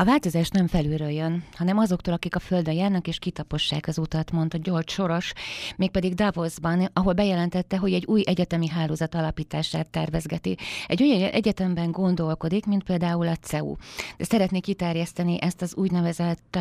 [0.00, 4.30] A változás nem felülről jön, hanem azoktól, akik a földön járnak és kitapossák az utat,
[4.30, 5.32] mondta George Soros,
[5.76, 10.56] mégpedig Davosban, ahol bejelentette, hogy egy új egyetemi hálózat alapítását tervezgeti.
[10.86, 13.74] Egy olyan egyetemben gondolkodik, mint például a CEU.
[14.16, 16.58] De szeretnék kiterjeszteni ezt az úgynevezett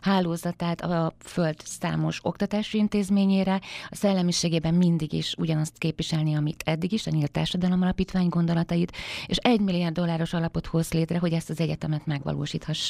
[0.00, 7.06] hálózatát a föld számos oktatási intézményére, a szellemiségében mindig is ugyanazt képviselni, amit eddig is,
[7.06, 8.96] a Nyílt Társadalom Alapítvány gondolatait,
[9.26, 12.80] és egy milliárd dolláros alapot hoz létre, hogy ezt az egyetemet megvalósíthassa.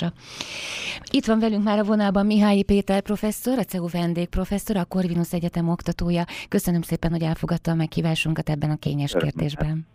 [1.11, 5.68] Itt van velünk már a vonalban Mihály Péter professzor, a CEU vendégprofesszor, a Corvinus Egyetem
[5.68, 6.24] oktatója.
[6.48, 9.87] Köszönöm szépen, hogy elfogadta a meghívásunkat ebben a kényes kérdésben.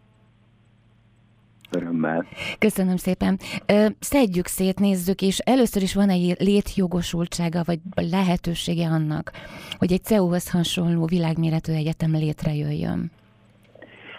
[1.71, 2.25] Örömmel.
[2.59, 3.39] Köszönöm szépen.
[3.99, 9.31] Szedjük szét, nézzük, és először is van egy létjogosultsága, vagy lehetősége annak,
[9.77, 13.11] hogy egy CEU-hoz hasonló világméretű egyetem létrejöjjön?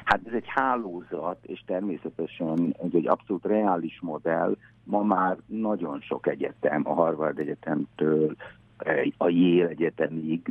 [0.09, 4.57] Hát ez egy hálózat, és természetesen ez egy abszolút reális modell.
[4.85, 8.37] Ma már nagyon sok egyetem, a Harvard Egyetemtől
[9.17, 10.49] a Yale Egyetemig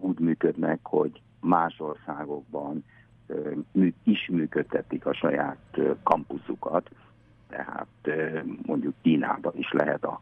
[0.00, 2.84] úgy működnek, hogy más országokban
[4.04, 6.90] is működtetik a saját kampuszukat,
[7.48, 8.10] tehát
[8.66, 10.20] mondjuk Kínában is lehet a,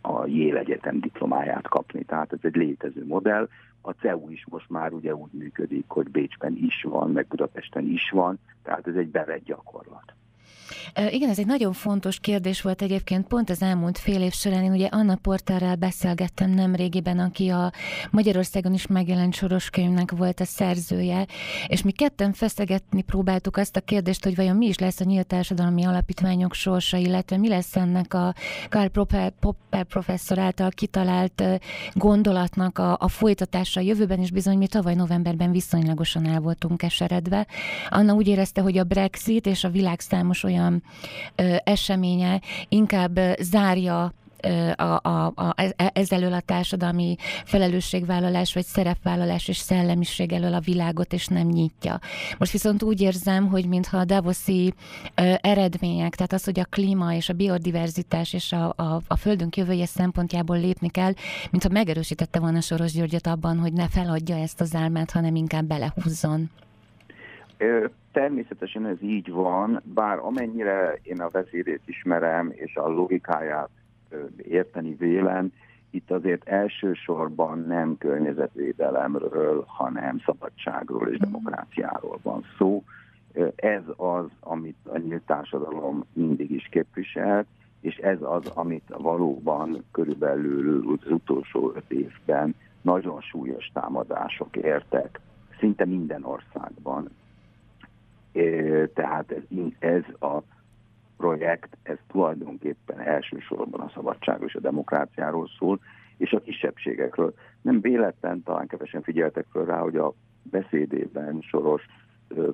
[0.00, 3.48] a Yale Egyetem diplomáját kapni, tehát ez egy létező modell.
[3.82, 8.10] A CEU is most már ugye úgy működik, hogy Bécsben is van, meg Budapesten is
[8.10, 10.12] van, tehát ez egy bevett gyakorlat.
[11.10, 14.64] Igen, ez egy nagyon fontos kérdés volt egyébként pont az elmúlt fél év során.
[14.64, 17.72] Én ugye Anna Portárral beszélgettem nem régiben, aki a
[18.10, 21.26] Magyarországon is megjelent soros könyvnek volt a szerzője,
[21.66, 25.26] és mi ketten feszegetni próbáltuk azt a kérdést, hogy vajon mi is lesz a nyílt
[25.26, 28.34] társadalmi alapítványok sorsa, illetve mi lesz ennek a
[28.68, 31.42] Karl Popper, Popper professzor által kitalált
[31.92, 37.46] gondolatnak a, a folytatása a jövőben, is bizony mi tavaly novemberben viszonylagosan el voltunk keseredve.
[37.88, 40.82] Anna úgy érezte, hogy a Brexit és a világ számos olyan olyan
[41.34, 44.12] ö, eseménye inkább zárja
[44.76, 50.60] a, a, a, e, ez elől a társadalmi felelősségvállalás vagy szerepvállalás és szellemiség elől a
[50.60, 52.00] világot, és nem nyitja.
[52.38, 54.74] Most viszont úgy érzem, hogy mintha a Davoszi
[55.14, 59.56] ö, eredmények, tehát az, hogy a klíma és a biodiverzitás és a, a, a földünk
[59.56, 61.12] jövője szempontjából lépni kell,
[61.50, 66.50] mintha megerősítette volna Soros Györgyöt abban, hogy ne feladja ezt az álmát, hanem inkább belehúzzon.
[68.12, 73.70] Természetesen ez így van, bár amennyire én a vezérét ismerem, és a logikáját
[74.36, 75.52] érteni vélem,
[75.90, 82.84] itt azért elsősorban nem környezetvédelemről, hanem szabadságról és demokráciáról van szó.
[83.56, 87.46] Ez az, amit a nyílt társadalom mindig is képviselt,
[87.80, 95.20] és ez az, amit valóban körülbelül az utolsó öt évben nagyon súlyos támadások értek,
[95.58, 97.08] szinte minden országban,
[98.94, 99.42] tehát ez,
[99.78, 100.42] ez a
[101.16, 105.80] projekt, ez tulajdonképpen elsősorban a szabadság és a demokráciáról szól,
[106.16, 107.34] és a kisebbségekről.
[107.62, 111.86] Nem véletlen, talán kevesen figyeltek föl rá, hogy a beszédében Soros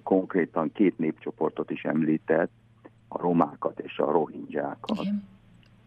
[0.03, 2.51] konkrétan két népcsoportot is említett,
[3.09, 5.07] a romákat és a rohingyákat,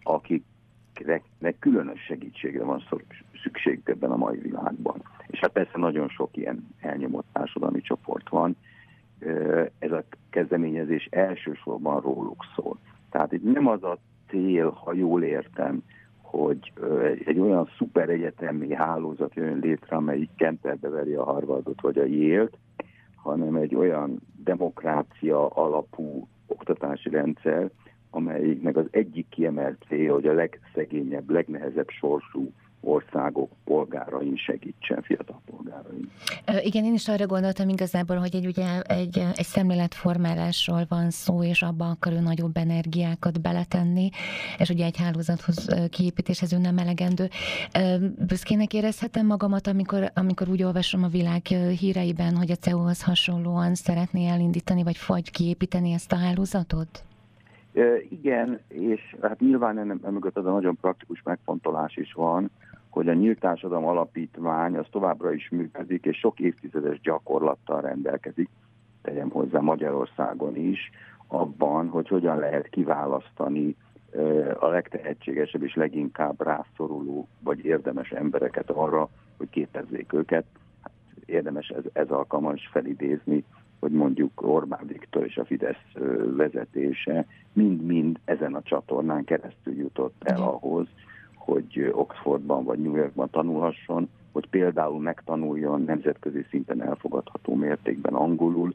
[0.04, 2.84] akiknek különös segítségre van
[3.44, 5.04] szükség ebben a mai világban.
[5.28, 8.56] És hát persze nagyon sok ilyen elnyomott társadalmi csoport van,
[9.80, 12.78] ez a kezdeményezés elsősorban róluk szól.
[13.10, 13.98] Tehát itt nem az a
[14.30, 15.84] cél, ha jól értem,
[16.22, 16.74] hogy
[17.26, 22.58] egy olyan szuper egyetemi hálózat jön létre, amelyik kenterbe veri a Harvardot vagy a Yale-t,
[23.16, 27.70] hanem egy olyan demokrácia alapú oktatási rendszer,
[28.10, 32.52] amelyiknek az egyik kiemelt célja, hogy a legszegényebb, legnehezebb sorsú
[32.82, 36.12] országok polgárain segítsen, fiatal polgárain.
[36.62, 41.62] Igen, én is arra gondoltam igazából, hogy egy, ugye, egy, egy szemléletformálásról van szó, és
[41.62, 44.10] abban akar ő nagyobb energiákat beletenni,
[44.58, 47.30] és ugye egy hálózathoz kiépítéshez ő nem elegendő.
[48.28, 51.46] Büszkének érezhetem magamat, amikor, amikor úgy olvasom a világ
[51.80, 57.04] híreiben, hogy a CEU-hoz hasonlóan szeretné elindítani, vagy vagy kiépíteni ezt a hálózatot?
[58.10, 62.52] Igen, és hát nyilván emögött az a nagyon praktikus megfontolás is van,
[62.90, 68.50] hogy a Nyílt Társadalom Alapítvány az továbbra is működik, és sok évtizedes gyakorlattal rendelkezik,
[69.02, 70.90] tegyem hozzá Magyarországon is,
[71.28, 73.76] abban, hogy hogyan lehet kiválasztani
[74.60, 80.46] a legtehetségesebb és leginkább rászoruló vagy érdemes embereket arra, hogy képezzék őket.
[80.82, 80.92] Hát
[81.26, 83.44] érdemes ez, ez alkalmas felidézni,
[83.80, 85.92] hogy mondjuk Orbán Viktor és a Fidesz
[86.36, 90.88] vezetése mind-mind ezen a csatornán keresztül jutott el ahhoz,
[91.50, 98.74] hogy Oxfordban vagy New Yorkban tanulhasson, hogy például megtanuljon nemzetközi szinten elfogadható mértékben angolul.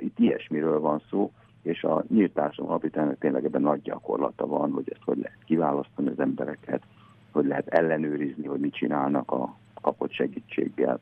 [0.00, 1.30] Itt ilyesmiről van szó,
[1.62, 6.08] és a nyílt társadalom alapítványnak tényleg ebben nagy gyakorlata van, hogy ezt hogy lehet kiválasztani,
[6.08, 6.82] az embereket,
[7.30, 11.00] hogy lehet ellenőrizni, hogy mit csinálnak a kapott segítséggel.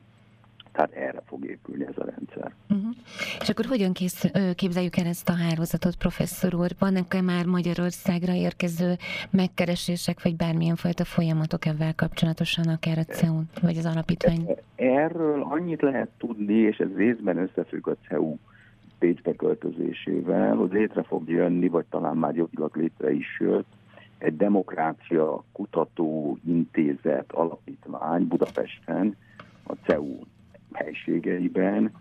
[0.79, 2.53] Tehát erre fog épülni ez a rendszer.
[2.69, 2.95] Uh-huh.
[3.41, 6.71] És akkor hogyan kész, képzeljük el ezt a hálózatot, professzor úr?
[6.79, 8.95] Vannak-e már Magyarországra érkező
[9.29, 14.55] megkeresések, vagy bármilyen fajta folyamatok ebben kapcsolatosan, akár a CEU, vagy az alapítvány?
[14.75, 18.35] Erről annyit lehet tudni, és ez részben összefügg a CEU
[18.99, 23.67] Pécsbe költözésével, hogy létre fog jönni, vagy talán már jogilag létre is jött,
[24.17, 29.15] egy demokrácia kutató intézet alapítvány Budapesten,
[29.63, 30.19] a CEU
[30.73, 31.91] helységeiben,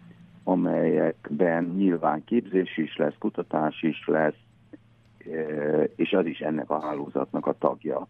[0.44, 4.38] amelyekben nyilván képzés is lesz, kutatás is lesz,
[5.30, 8.06] e, és az is ennek a hálózatnak a tagja.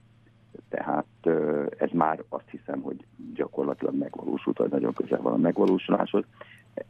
[0.69, 1.31] Tehát e,
[1.79, 6.25] ez már azt hiszem, hogy gyakorlatilag megvalósult, vagy nagyon közel van a megvalósuláshoz.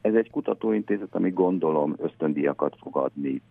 [0.01, 3.43] Ez egy kutatóintézet, ami gondolom ösztöndiakat fog adni,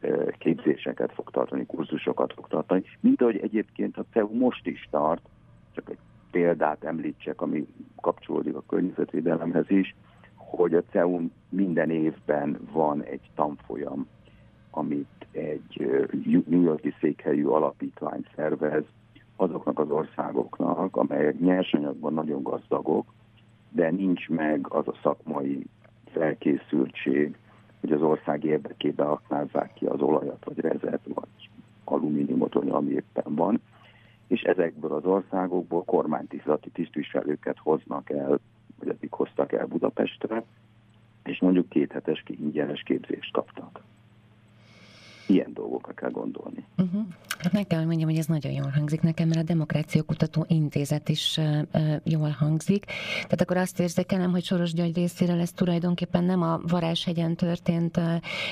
[0.00, 0.08] e,
[0.38, 5.28] képzéseket fog tartani, kurzusokat fog tartani, mint ahogy egyébként a CEU most is tart,
[5.72, 5.98] csak egy
[6.36, 7.66] példát említsek, ami
[8.00, 9.94] kapcsolódik a környezetvédelemhez is,
[10.34, 14.06] hogy a CEU minden évben van egy tanfolyam,
[14.70, 15.86] amit egy
[16.46, 18.82] New Yorki székhelyű alapítvány szervez
[19.36, 23.12] azoknak az országoknak, amelyek nyersanyagban nagyon gazdagok,
[23.70, 25.66] de nincs meg az a szakmai
[26.12, 27.36] felkészültség,
[27.80, 31.50] hogy az ország érdekében aknázzák ki az olajat, vagy rezet, vagy
[31.84, 33.60] alumíniumot, ami éppen van
[34.26, 38.38] és ezekből az országokból kormánytisztelati tisztviselőket hoznak el,
[38.78, 40.44] vagy eddig hoztak el Budapestre,
[41.24, 43.80] és mondjuk kéthetes ingyenes képzést kaptak
[45.26, 46.64] ilyen dolgokra kell gondolni.
[46.76, 47.02] Uh-huh.
[47.38, 51.08] Hát meg kell, mondjam, hogy ez nagyon jól hangzik nekem, mert a Demokrácia Kutató Intézet
[51.08, 52.84] is uh, jól hangzik.
[53.14, 58.04] Tehát akkor azt érzékelem, hogy Soros György részéről ez tulajdonképpen nem a Varázshegyen történt uh,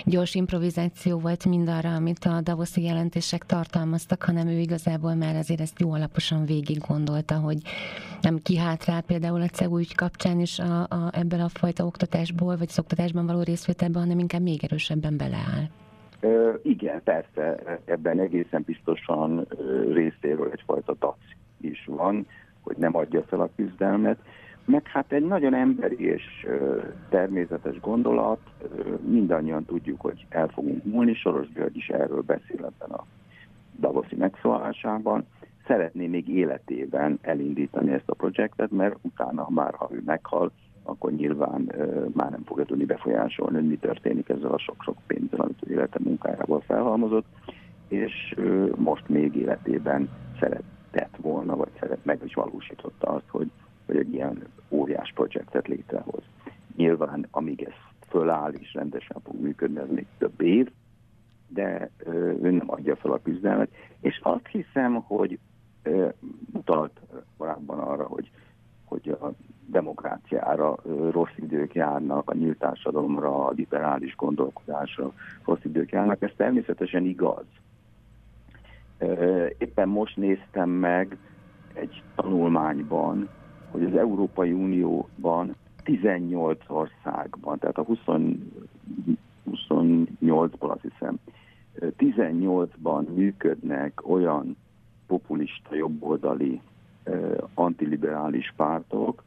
[0.04, 5.80] gyors improvizáció volt mindarra, amit a Davoszi jelentések tartalmaztak, hanem ő igazából már azért ezt
[5.80, 7.58] jó alaposan végig gondolta, hogy
[8.20, 12.68] nem kihátrál például a CEU ügy kapcsán is a, a, ebből a fajta oktatásból, vagy
[12.68, 15.68] szoktatásban való részvételben, hanem inkább még erősebben beleáll.
[16.62, 19.46] Igen, persze, ebben egészen biztosan
[19.92, 21.16] részéről egyfajta tac
[21.60, 22.26] is van,
[22.60, 24.18] hogy nem adja fel a küzdelmet.
[24.64, 26.46] Meg hát egy nagyon emberi és
[27.08, 28.40] természetes gondolat,
[29.00, 33.04] mindannyian tudjuk, hogy el fogunk múlni, Soros György is erről beszél ebben a
[33.80, 35.26] Davoszi megszólásában.
[35.66, 41.72] Szeretné még életében elindítani ezt a projektet, mert utána már, ha ő meghal, akkor nyilván
[41.76, 44.96] uh, már nem fogja tudni befolyásolni, hogy mi történik ezzel a sok-sok
[45.74, 47.26] élete munkájából felhalmozott,
[47.88, 48.34] és
[48.76, 50.08] most még életében
[50.40, 53.50] szeretett volna, vagy szeret, meg is valósította azt, hogy,
[53.86, 56.22] hogy egy ilyen óriás projektet létrehoz.
[56.76, 57.72] Nyilván, amíg ez
[58.08, 60.70] föláll és rendesen fog működni, ez még több év,
[61.48, 65.38] de ő nem adja fel a küzdelmet, és azt hiszem, hogy
[66.52, 67.00] utalt
[67.36, 68.30] korábban arra, hogy
[68.84, 69.32] hogy a
[69.74, 70.76] demokráciára
[71.10, 75.12] rossz idők járnak, a nyílt társadalomra, a liberális gondolkodásra
[75.44, 76.22] rossz idők járnak.
[76.22, 77.44] Ez természetesen igaz.
[79.58, 81.16] Éppen most néztem meg
[81.72, 83.28] egy tanulmányban,
[83.70, 87.98] hogy az Európai Unióban 18 országban, tehát a 20,
[89.50, 91.18] 28-ból azt hiszem,
[91.80, 94.56] 18-ban működnek olyan
[95.06, 96.60] populista jobboldali
[97.54, 99.22] antiliberális pártok,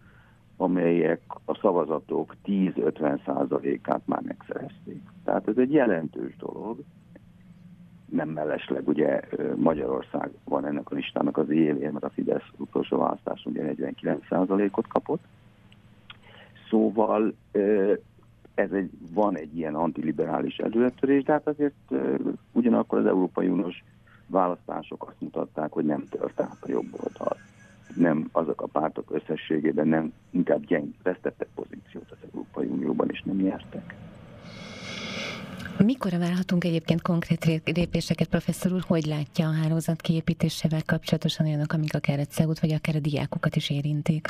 [0.57, 5.01] amelyek a szavazatok 10-50 százalékát már megszerezték.
[5.23, 6.79] Tehát ez egy jelentős dolog.
[8.05, 9.21] Nem mellesleg ugye
[9.55, 14.87] Magyarország van ennek a listának az élén, mert a Fidesz utolsó választás ugye 49 százalékot
[14.87, 15.23] kapott.
[16.69, 17.33] Szóval
[18.53, 21.93] ez egy, van egy ilyen antiliberális előretörés, de hát azért
[22.51, 23.83] ugyanakkor az Európai Uniós
[24.27, 27.37] választások azt mutatták, hogy nem tört át a jobb oldal
[27.97, 33.35] nem azok a pártok összességében nem inkább gyeng, vesztettek pozíciót az Európai Unióban, és nem
[33.35, 33.95] nyertek.
[35.85, 38.81] Mikor várhatunk egyébként konkrét lépéseket, professzor úr?
[38.87, 43.55] Hogy látja a hálózat kiépítésével kapcsolatosan olyanok, amik akár a CEUT, vagy akár a diákokat
[43.55, 44.27] is érintik?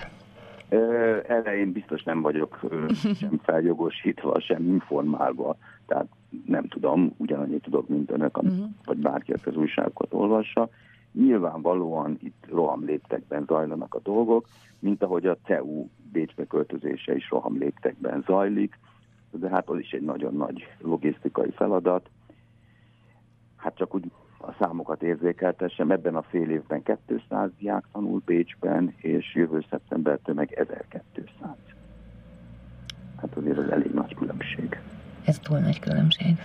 [1.28, 2.60] Elején biztos nem vagyok
[3.20, 6.08] sem feljogosítva, sem informálva, tehát
[6.46, 8.66] nem tudom, ugyanannyit tudok, mint önök, uh-huh.
[8.86, 10.70] vagy bárki, az újságokat olvassa.
[11.12, 14.48] Nyilvánvalóan itt roham léptekben zajlanak a dolgok,
[14.80, 18.80] mint ahogy a CEU Bécsbe költözése is roham léptekben zajlik,
[19.32, 22.10] de hát az is egy nagyon nagy logisztikai feladat.
[23.56, 29.36] Hát csak úgy a számokat érzékeltessem, ebben a fél évben 200 diák tanul Bécsben, és
[29.36, 31.56] jövő szeptembertől meg 1200.
[33.18, 34.80] Hát azért az elég nagy különbség.
[35.26, 36.36] Ez túl nagy különbség.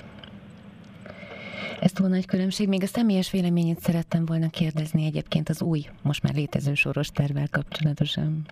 [1.81, 2.69] Ez túl nagy különbség.
[2.69, 7.49] Még a személyes véleményét szerettem volna kérdezni egyébként az új, most már létező soros tervvel
[7.51, 8.43] kapcsolatosan.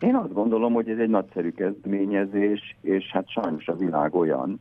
[0.00, 4.60] Én azt gondolom, hogy ez egy nagyszerű kezdeményezés, és hát sajnos a világ olyan,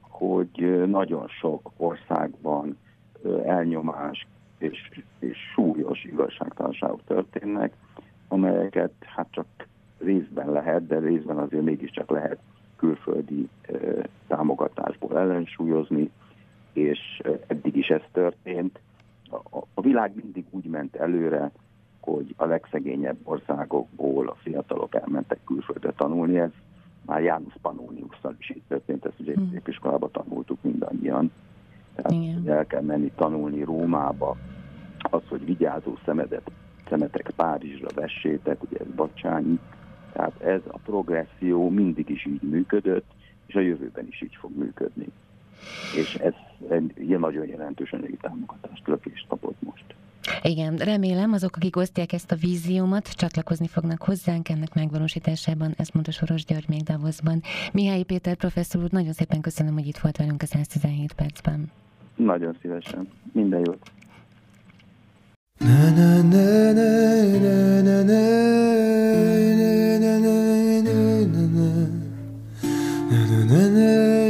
[0.00, 2.78] hogy nagyon sok országban
[3.44, 4.26] elnyomás
[4.58, 7.72] és, és súlyos igazságtalanságok történnek,
[8.28, 9.46] amelyeket hát csak
[9.98, 12.38] részben lehet, de részben azért mégiscsak lehet
[12.76, 13.48] külföldi
[14.26, 16.10] támogatásból ellensúlyozni,
[16.72, 18.80] és eddig is ez történt.
[19.30, 21.50] A, a világ mindig úgy ment előre,
[22.00, 26.38] hogy a legszegényebb országokból a fiatalok elmentek külföldre tanulni.
[26.38, 26.50] Ez
[27.06, 29.54] már János Pannoniusszal is így történt, ezt ugye hmm.
[29.54, 31.32] épiskolában tanultuk mindannyian.
[31.94, 32.48] Tehát Igen.
[32.48, 34.36] el kell menni tanulni Rómába,
[34.98, 36.50] az, hogy vigyázó szemedet,
[36.88, 39.58] szemetek Párizsra vessétek, ugye ez Bacsányi,
[40.12, 43.06] tehát ez a progresszió mindig is így működött,
[43.46, 45.06] és a jövőben is így fog működni.
[45.96, 46.32] És ez
[46.68, 49.84] egy ilyen nagyon jelentős anyagi támogatást lökést kapott most.
[50.42, 56.12] Igen, remélem azok, akik osztják ezt a víziómat, csatlakozni fognak hozzánk ennek megvalósításában, ezt mondta
[56.12, 57.42] Soros György még Davosban.
[57.72, 61.70] Mihály Péter professzor úr, nagyon szépen köszönöm, hogy itt volt velünk a 117 percben.
[62.16, 63.08] Nagyon szívesen.
[63.32, 63.90] Minden jót.
[65.58, 66.80] Na, na, na, na,
[67.38, 68.58] na, na, na, na,
[69.98, 70.62] na, na, na.
[73.12, 74.21] Drága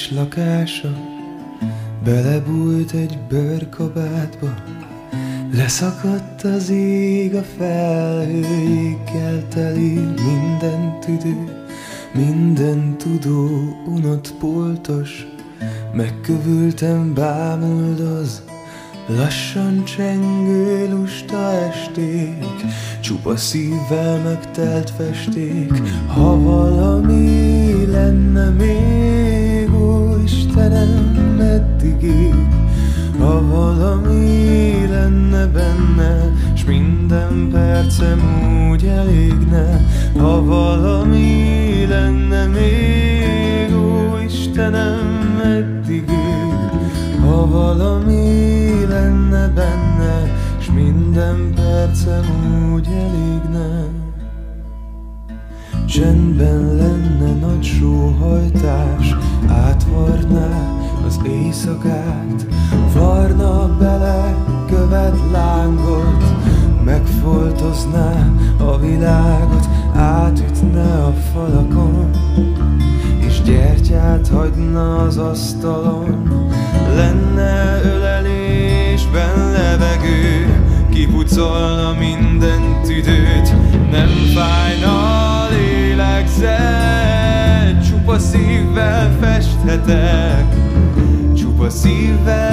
[0.00, 0.88] kis lakása
[2.04, 4.54] Belebújt egy bőrkabátba
[5.52, 9.92] Leszakadt az ég a felhőikkel teli
[10.26, 11.64] Minden tüdő,
[12.12, 13.48] minden tudó
[13.86, 15.26] unott poltos
[15.92, 18.42] Megkövültem bámuldoz
[19.06, 22.44] Lassan csengő lusta esték
[23.00, 25.72] Csupa szívvel megtelt festék.
[26.06, 28.99] Ha valami lenne még,
[37.10, 38.20] minden percem
[38.70, 39.86] úgy elégne
[40.18, 46.10] Ha valami lenne még, ó Istenem, meddig
[47.20, 52.24] Ha valami lenne benne S minden percem
[52.74, 53.84] úgy elégne.
[55.86, 59.16] Csendben lenne nagy sóhajtás
[59.48, 62.46] Átvarná az éjszakát.
[62.94, 64.34] Varna bele
[64.68, 66.49] követ lángot
[66.84, 72.10] Megfoltozná a világot Átütne a falakon
[73.26, 76.48] És gyertyát hagyna az asztalon.
[76.96, 83.54] Lenne ölelésben levegő Kipucolna minden tüdőt.
[83.90, 86.90] Nem fájna lélegzet
[87.88, 90.54] Csupa szívvel festhetek
[91.36, 92.49] Csupa szívvel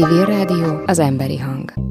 [0.00, 1.89] Civil Rádió, az emberi hang.